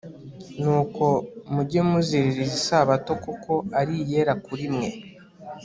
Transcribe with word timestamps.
Nuko 0.61 1.05
mujye 1.53 1.81
muziririza 1.89 2.51
isabato 2.61 3.13
kuko 3.23 3.51
ari 3.79 3.93
iyera 4.03 4.33
kuri 4.45 4.65
mwe 4.73 4.89